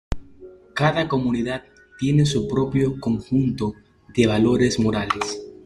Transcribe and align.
Cada 0.73 1.07
comunidad 1.07 1.61
tiene 1.99 2.25
su 2.25 2.47
propio 2.47 2.99
conjunto 2.99 3.75
de 4.15 4.25
valores 4.25 4.79
morales. 4.79 5.39